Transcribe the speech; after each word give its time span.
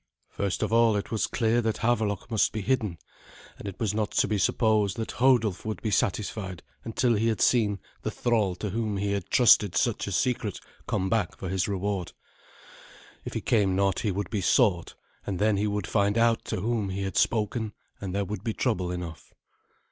First 0.29 0.63
of 0.63 0.73
all 0.73 0.95
it 0.95 1.11
was 1.11 1.27
clear 1.27 1.61
that 1.61 1.77
Havelok 1.83 2.31
must 2.31 2.51
be 2.53 2.61
hidden, 2.61 2.97
and 3.59 3.67
it 3.67 3.79
was 3.79 3.93
not 3.93 4.09
to 4.13 4.27
be 4.27 4.39
supposed 4.39 4.97
that 4.97 5.11
Hodulf 5.19 5.63
would 5.63 5.79
be 5.83 5.91
satisfied 5.91 6.63
until 6.83 7.13
he 7.13 7.27
had 7.27 7.39
seen 7.39 7.77
the 8.01 8.09
thrall 8.09 8.55
to 8.55 8.71
whom 8.71 8.97
he 8.97 9.11
had 9.11 9.29
trusted 9.29 9.75
such 9.75 10.07
a 10.07 10.11
secret 10.11 10.59
come 10.87 11.07
back 11.07 11.37
for 11.37 11.49
his 11.49 11.67
reward. 11.67 12.13
If 13.25 13.35
he 13.35 13.41
came 13.41 13.75
not 13.75 13.99
he 13.99 14.09
would 14.09 14.31
be 14.31 14.41
sought; 14.41 14.95
and 15.27 15.37
then 15.37 15.57
he 15.57 15.67
would 15.67 15.85
find 15.85 16.17
out 16.17 16.45
to 16.45 16.61
whom 16.61 16.89
he 16.89 17.03
had 17.03 17.15
spoken, 17.15 17.73
and 17.99 18.15
there 18.15 18.25
would 18.25 18.43
be 18.43 18.53
trouble 18.53 18.89
enough. 18.89 19.35